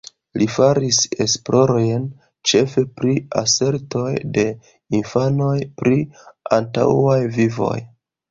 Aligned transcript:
Li 0.41 0.45
faris 0.51 0.99
esplorojn 1.25 2.07
ĉefe 2.51 2.83
pri 3.01 3.13
asertoj 3.43 4.15
de 4.37 4.45
infanoj 5.01 5.57
pri 5.83 5.99
antaŭaj 6.61 7.19
vivoj. 7.37 7.79